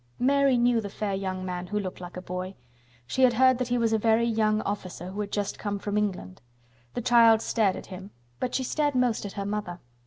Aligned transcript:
Mary 0.17 0.57
knew 0.57 0.81
the 0.81 0.89
fair 0.89 1.13
young 1.13 1.45
man 1.45 1.67
who 1.67 1.79
looked 1.79 2.01
like 2.01 2.17
a 2.17 2.23
boy. 2.23 2.55
She 3.05 3.21
had 3.21 3.33
heard 3.33 3.59
that 3.59 3.67
he 3.67 3.77
was 3.77 3.93
a 3.93 3.99
very 3.99 4.25
young 4.25 4.61
officer 4.61 5.11
who 5.11 5.21
had 5.21 5.31
just 5.31 5.59
come 5.59 5.77
from 5.77 5.95
England. 5.95 6.41
The 6.95 7.01
child 7.03 7.39
stared 7.43 7.75
at 7.75 7.85
him, 7.93 8.09
but 8.39 8.55
she 8.55 8.63
stared 8.63 8.95
most 8.95 9.27
at 9.27 9.33
her 9.33 9.45
mother. 9.45 9.79